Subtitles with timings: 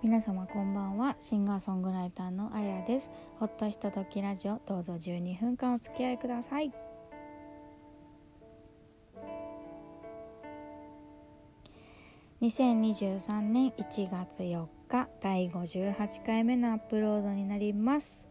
[0.00, 1.16] 皆様こんばんは。
[1.18, 3.10] シンガーソングライターのあやです。
[3.40, 4.60] ほっとひとときラジオ。
[4.64, 6.72] どうぞ12分間お付き合いください。
[12.40, 18.28] 2023年1月4日第58回目のアップロードになります。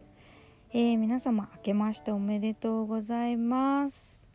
[0.70, 4.26] えー、皆様明けましておめでとうございます。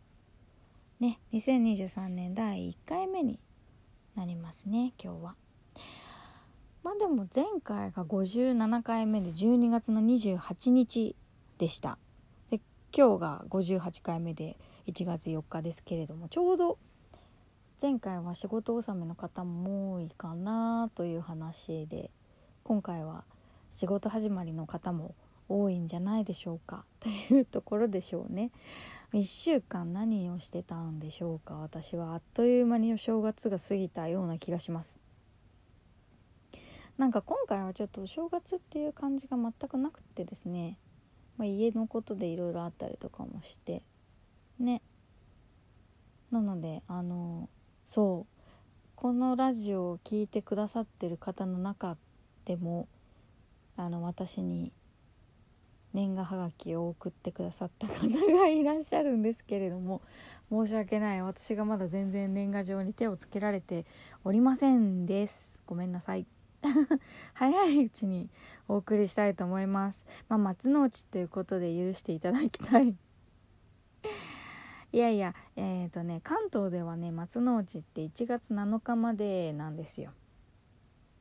[1.00, 3.40] ね2023年第1回目に
[4.14, 5.36] なりますね今日は。
[6.84, 11.16] まあでも前回が57回目で12月の28日
[11.58, 11.98] でした。
[12.52, 12.60] で
[12.96, 14.58] 今日が58回目で
[14.88, 16.78] 1月4日ですけれどもちょうど
[17.82, 22.12] 前回は仕事納めの方も多いかなという話で
[22.64, 23.24] 今回は
[23.70, 25.16] 仕事始まりの方も
[25.50, 28.52] 多いんじゃないでしょうかというところでしょうね。
[29.14, 31.56] 1週間何をしてたんでしょうか。
[31.56, 35.03] 私はあっという間にお正月が過ぎたような気がします。
[36.98, 40.78] なんか今回はちょっとお正月っていう感じが全くなくてですね、
[41.38, 43.82] まあ、家のことでいろいろあったりとかもして。
[44.60, 44.82] ね。
[46.32, 47.50] なのであの
[47.86, 48.34] そう。
[48.96, 51.98] このラジオを聴いてくださってる方の中
[52.46, 52.88] でも
[53.76, 54.72] あの私に
[55.94, 60.02] 年賀はがきを送ってくださった方がいらっしゃるんですけれども
[60.50, 61.22] 申し訳ない。
[61.22, 63.86] 私がまだ全然年賀状に手をつけられて
[64.24, 65.62] おりませんです。
[65.66, 66.26] ごめんなさい。
[67.34, 68.30] 早いうちに
[68.68, 70.06] お送りしたいと思います。
[70.30, 72.96] まあ、松の内ということで許していただきたい
[74.92, 80.14] いやいや、えっ、ー、とね、関東ではね、松の内って1月7日までなんですよ。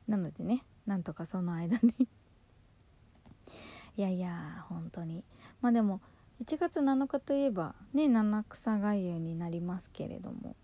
[0.07, 1.93] なのでね、なんとかその間に
[3.97, 5.23] いやいや、本当に。
[5.61, 6.01] まあでも、
[6.43, 10.55] 1月7日といえば、ね、七草がゆになりますけれども、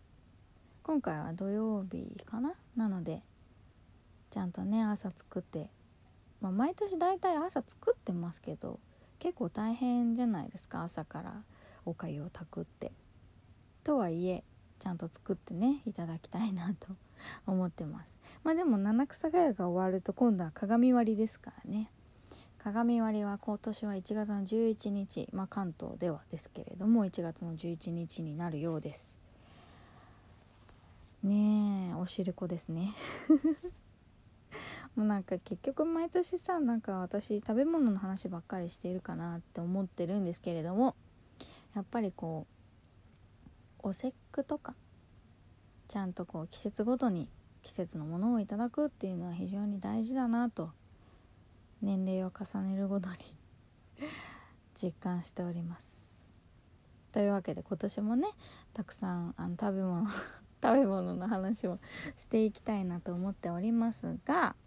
[0.83, 2.53] 今回は土曜日かな？
[2.75, 3.23] なので、
[4.29, 5.69] ちゃんとね朝作って、
[6.41, 8.79] まあ、毎年大体朝作ってますけど
[9.19, 11.43] 結構大変じゃないですか朝から。
[11.85, 12.91] おかゆを炊くって。
[13.83, 14.43] とはいえ
[14.77, 16.95] ちゃんと作ってねいただきたいなと
[17.47, 18.17] 思ってます。
[18.43, 21.91] まあでも七草がゆが終わると今度は鏡割りですからね。
[22.59, 29.17] 鏡割りは今年は1月の11日まあ関東ではですけれども1月の11日になるようです。
[31.23, 32.93] ねえおしるこですね。
[34.99, 40.93] もうなんか結局毎年さなんか私食べ物の話ばっかりしているかなって思ってるんですけれども
[41.73, 42.47] やっぱりこ
[43.81, 44.75] うお節句とか
[45.87, 47.29] ちゃんとこう季節ごとに
[47.63, 50.71] 季節のものをいただくっていうのは非常に大事だなと
[51.81, 53.15] 年齢を重ねるごとに
[54.75, 56.09] 実感しております。
[57.13, 58.27] というわけで今年もね
[58.73, 60.09] たくさんあの食べ物
[60.61, 61.79] 食べ物の話を
[62.17, 64.57] していきたいなと思っておりますが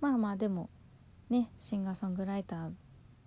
[0.00, 0.70] まあまあでも
[1.30, 2.70] ねシンガーソングライター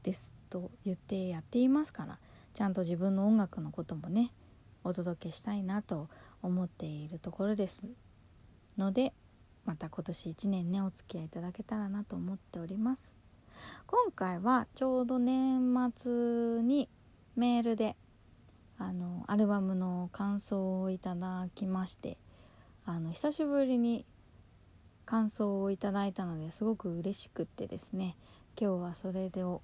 [0.03, 2.19] ですと言ってやっていますから
[2.53, 4.31] ちゃんと自分の音楽のこともね
[4.83, 6.09] お届けしたいなと
[6.41, 7.87] 思っているところです
[8.77, 9.13] ので
[9.65, 13.17] また今年1年ねお付き合いいただけたらなと思っております。
[13.85, 16.89] 今回はちょうど年末に
[17.35, 17.95] メールで
[18.77, 22.17] あのアルバムの感想をいただきまして
[22.85, 24.05] あの久しぶりに
[25.07, 28.17] 感想をいただいたのですごく嬉しくってですね
[28.59, 29.61] 今日はそれでお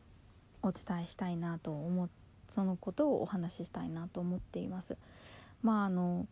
[0.64, 2.10] 伝えしたいなと思
[2.50, 4.96] そのことをお話ししたいなと思っています。
[5.62, 6.28] まああの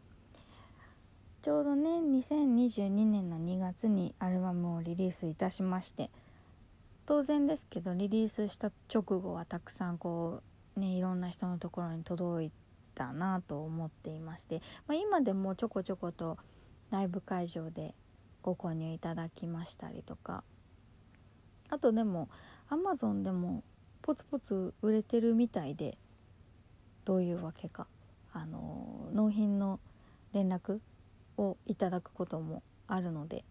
[1.41, 6.09] ちょうどね2022年の2月にアルバムをリリースいたしまして
[7.07, 10.41] 当然ですけどリリースした直後はたくさんこ
[10.77, 12.51] うねいろんな人のところに届い
[12.93, 16.37] たなと思っていまして、まあ、今でもちょこちょこと
[16.91, 17.95] ライブ会場で
[18.41, 20.43] ご購入いただきましたりとか。
[21.69, 22.29] あとでも
[22.69, 23.63] アマゾンでも
[24.01, 25.97] ポツポツ売れてるみたいで
[27.05, 27.87] どういうわけか。
[28.33, 29.79] あの納品の
[30.33, 30.79] 連絡
[31.37, 33.43] をいただくこともあるので。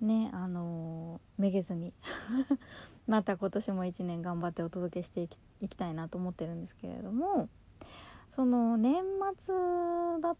[0.00, 1.92] ねあのめげずに。
[3.06, 7.48] また今年も1年頑張ってお届けしていきいきたいなと思ってるんですけれども。
[8.28, 9.04] その年
[9.38, 9.54] 末
[10.20, 10.36] だっ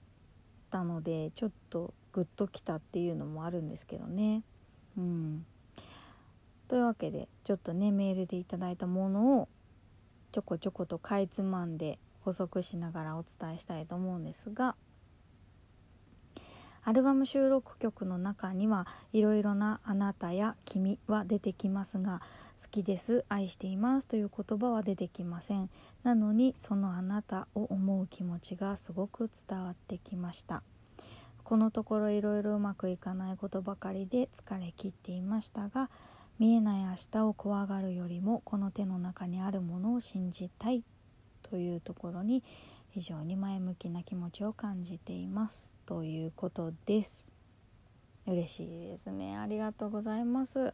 [0.68, 4.44] たのでちょっとグッときたっていうのもあるんですけどね。
[4.96, 5.44] うん、
[6.68, 9.48] というわけでちょっとねメールでいただいたものを
[10.30, 14.76] ちょこちょことかいつまんで補足しながらお伝えしたいと思うんですが
[16.84, 22.22] アルバム収録曲の中にはいろいろな「あなた」や「君」は出てきますが
[22.62, 25.70] 「好きです」「愛しています」という言葉は出てきません。
[26.04, 30.62] なのにそのあなたを思う気持ちがすごく伝わってきました。
[31.44, 35.90] このところいろいろうまくいかないことばかりで疲れ切っていましたが
[36.38, 40.82] 見えない明日を怖がるよりもこの手の中にあるものを信じたい
[41.42, 42.42] というところに
[42.90, 47.28] 非常に前向きな気持ちを感じていますということです。
[48.26, 49.36] 嬉しいですね。
[49.36, 50.72] ありがとうございます。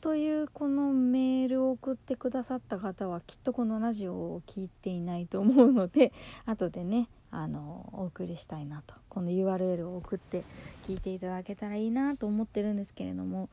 [0.00, 6.12] というこのメールを送ってくださった方はきっとこのラジオを聴いていないと思うので
[6.46, 8.94] 後でねあのお送りしたいなと。
[9.08, 10.44] この URL を送って
[10.86, 13.48] 聞いていただけたらいいなと思ってるんですけれども。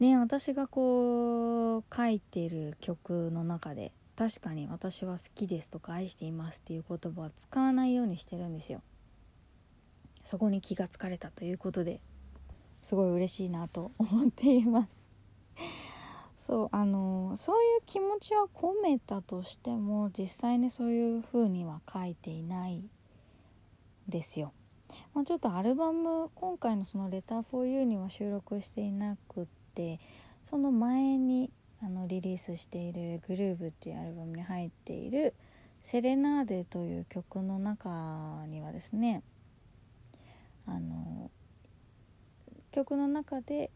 [0.00, 8.82] ね私がこう書いてる曲の中で確かに私は好きですとか愛していますっていう言葉は使わないようにしてるんですよ。
[10.24, 12.00] そこに気がつかれたということで
[12.82, 15.10] すごい嬉しいなと思っています。
[16.46, 22.84] そうあのそういう気持ちは込めたとしても実際にそういう風には書いていない
[24.10, 24.52] ですよ、
[25.14, 30.00] まあ、ちょっとアルバム今回のその「レター for You」には収録していなくって
[30.42, 31.50] その前に
[31.82, 35.32] あのリリースしている「グルーブっていうアルバムに入っている
[35.80, 39.22] 「セレナーデ」という曲の中にはですね
[40.66, 41.30] あの
[42.70, 43.70] 曲の中で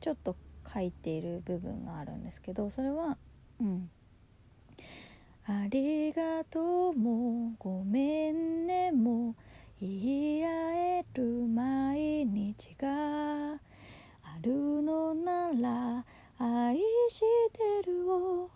[0.00, 0.34] ちょっと
[0.72, 3.16] 書いている部分があるんですけどそれは
[3.60, 3.90] うん
[5.46, 9.34] 「ありがとうもごめんねも
[9.80, 9.90] 言
[10.38, 10.48] い合
[10.98, 13.58] える毎日があ
[14.42, 16.04] るのなら
[16.38, 16.76] 愛
[17.08, 17.20] し
[17.52, 18.50] てるを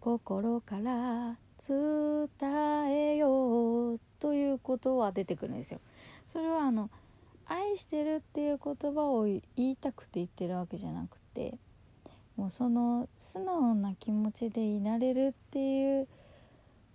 [0.00, 2.28] 心から伝
[2.88, 5.80] えようということは出てくるんですよ。
[6.32, 6.90] それはあの
[7.50, 11.58] 愛してるっていう言葉を言いたくて言ってるわけじゃなくて
[12.36, 16.08] もうその素直な気持ちでいられるっていう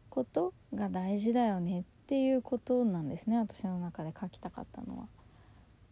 [0.10, 5.08] ことが大事だよねっていうことなんですね私の中で書きたかったのは。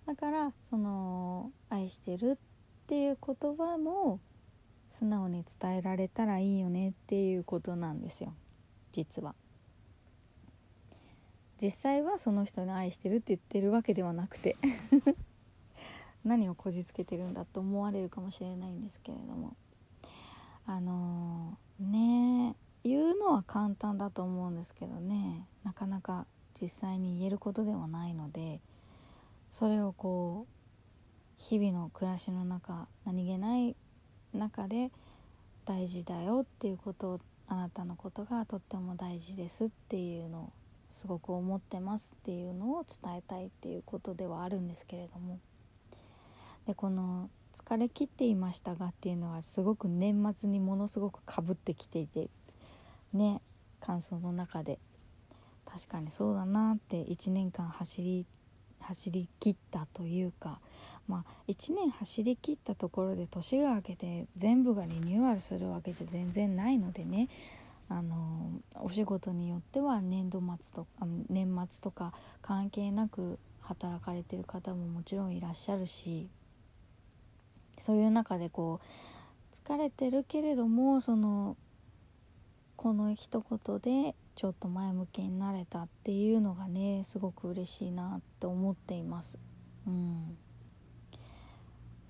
[0.05, 2.37] だからその愛してるっ
[2.87, 4.19] ていう言葉も
[4.91, 8.33] 素直に伝えられたらいいよねっていうことなんですよ
[8.93, 9.35] 実は。
[11.61, 14.57] 実際はその人に愛してるって言ってるわけではなくて
[16.23, 19.55] 何をこじつけてるんだと思われるかもしれないんですけれども。
[20.65, 26.25] あのー、ね言うのは簡単だと思うんですけどねなかなか
[26.59, 28.61] 実際に言えることではないので
[29.49, 30.53] それをこう
[31.37, 33.75] 日々の暮らしの中何気ない
[34.33, 34.91] 中で
[35.65, 40.53] 大事だよっていうことをあなたのことがとっても大事ですっていうのを
[40.93, 45.39] すごく思ってますっていうのを伝えたいっていうことではあるんですけれども。
[46.65, 52.29] でこの「疲れ切っていましたが」っていうのはすごく年末にものすごくかぶってきていて
[53.11, 53.41] ね
[53.81, 54.79] 感想の中で。
[55.65, 58.27] 確かにそうだなって1年間走り
[58.79, 60.59] 走り切ったというか
[61.07, 67.29] まあ1年走り切ったところで年が明けて全部がリニューアルするわけじゃ全然ないのでね。
[67.93, 68.49] あの
[68.81, 72.11] お仕事によっては年度末とか年末とか
[72.41, 76.27] 関係なく働かれてる方ももちろんいらっしゃるし
[77.77, 81.55] そういう中でこう疲れてるけれどもその
[82.77, 89.37] この一言でちょっと前向きになれたっていうのがねすごく嬉しいなって思っています。
[89.85, 90.35] うん。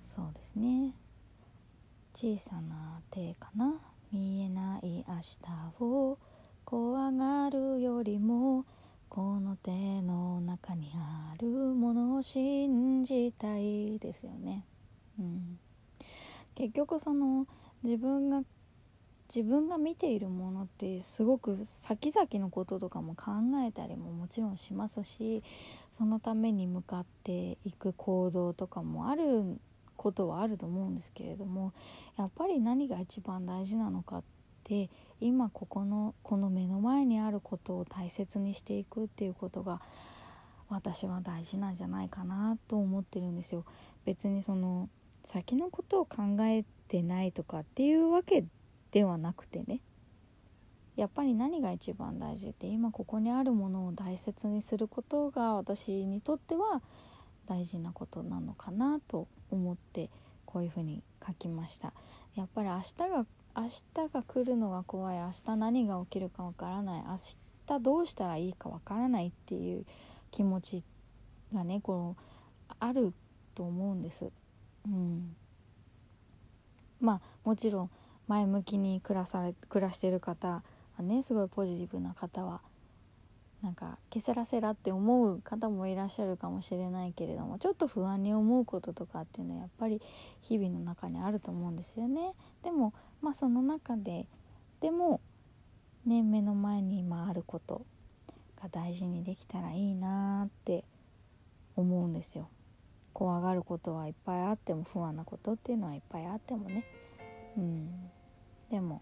[0.00, 0.94] そうですね。
[2.14, 3.74] 小さな手かな。
[4.14, 6.18] 見えない明日を
[6.64, 8.64] 怖がるよりも
[9.08, 14.64] この手の中にあるものを信じたいですよね。
[15.18, 15.58] うん、
[16.54, 17.48] 結局その
[17.82, 18.42] 自分が
[19.34, 23.32] 自分が見ているものってすごく先々のこととかも考
[23.66, 25.42] えたりももちろんしますし
[25.90, 29.58] そのために向かっていく行動とかもある
[29.96, 31.72] ことはあると思うんですけれども
[32.18, 34.22] やっぱり何が一番大事なのかっ
[34.64, 39.80] て今ここのこの目の前にあることを大切にしていくっていうことが
[40.68, 43.64] 私は大事なんじゃないかなと思ってるんですよ。
[44.04, 44.88] 別にその
[45.24, 48.44] 先のことを考えてないとかっていうわけ
[48.90, 49.80] ではなくてね
[50.96, 56.82] やっぱり何が一番大事って今ここにあるものを大切にすることが私にとっては
[57.46, 60.10] 大事なことなのかなと思って
[60.46, 61.92] こういうふうに書きました
[62.34, 67.16] やっぱり明日が明日が来るのが怖い明日何が起きるかわからない明
[67.66, 69.86] 日どうしたらいいかわからないっていう
[70.30, 70.84] 気持ち
[71.52, 72.16] がねこの
[72.80, 73.12] ある
[73.54, 74.32] と思うんです。
[74.86, 75.36] うん、
[77.00, 77.90] まあもちろん
[78.26, 80.62] 前向きに暮らされ暮らしてる方
[80.96, 82.60] はねすごいポジティブな方は
[83.64, 90.02] なんかケセラセラって思う方もいらっしゃるかもしれないけれどもちょっと不安に思うこととかっていうのはやっぱり
[90.42, 92.34] 日々の中にあると思うんですよね。
[92.62, 92.92] でも
[93.22, 94.26] まあその中で
[94.80, 95.22] でも
[96.04, 97.86] ね目の前に今あること
[98.60, 100.84] が大事にできたらいいなって
[101.74, 102.50] 思うんですよ。
[103.14, 106.84] 怖がることはいっぱいあっても不安なことっていうのはいっぱいあってもね
[107.56, 108.10] うん
[108.70, 109.00] でも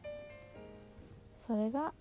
[1.36, 1.92] それが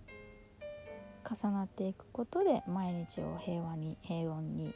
[1.34, 4.74] 重なっていくことで毎日を平和に平穏に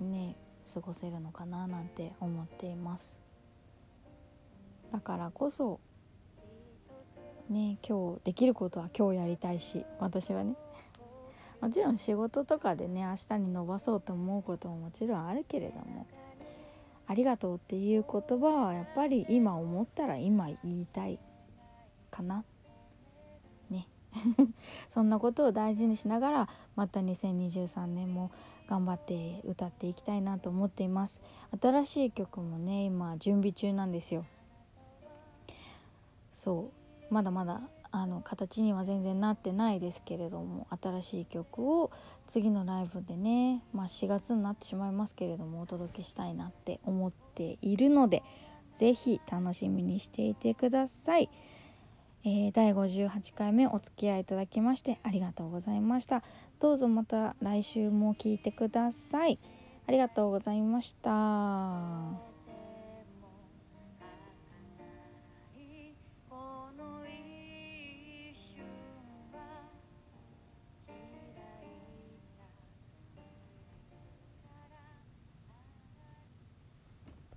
[0.00, 0.36] ね
[0.72, 3.20] 過ごせるのかななんて思っています。
[4.92, 5.80] だからこそ
[7.50, 10.54] ね今日できることは今日やりたいし私はね。
[11.60, 16.06] もちろん仕事とかでね明日に伸ばそうと思うことももちろんあるけれども
[17.06, 21.18] ありがとうっていう言葉はやっぱり今思ったら今言いたい
[22.10, 22.36] かな。
[22.38, 22.55] ね
[24.88, 28.30] そんなことを大事にしながらまた2023年も
[28.68, 31.20] 頑張って歌っていきたいなと思っています。
[31.60, 34.24] 新しい曲もね今準備中なんですよ。
[36.32, 36.70] そ
[37.10, 37.14] う。
[37.14, 37.60] まだまだ
[37.92, 41.90] あの形には全然なってないですけれども新しい曲を
[42.26, 48.22] 次のライブでね、まあ、4月になってしまいますけれどもお届けしたいなって思っているので
[48.74, 51.30] 是非楽しみにしていてください。
[52.28, 56.24] えー、第58回目お付き合いいただきましてありがとうございました。
[56.58, 59.38] どうぞまた来週も聞いてください。
[59.86, 62.35] ありがとうございました。